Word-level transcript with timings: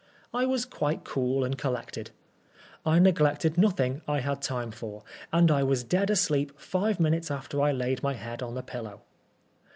I 0.33 0.47
was 0.47 0.65
quite 0.65 1.03
cool 1.03 1.43
and 1.43 1.55
collected; 1.59 2.09
I 2.83 2.97
neglected 2.97 3.55
nothing 3.55 4.01
I 4.07 4.21
had 4.21 4.41
time 4.41 4.71
for, 4.71 5.03
and 5.31 5.51
I 5.51 5.61
was 5.61 5.83
dead 5.83 6.09
asleep 6.09 6.53
five 6.59 6.99
minutes 6.99 7.29
after 7.29 7.61
I 7.61 7.71
laid 7.71 8.01
my 8.01 8.15
head 8.15 8.41
on 8.41 8.55
the 8.55 8.63
pillow. 8.63 9.01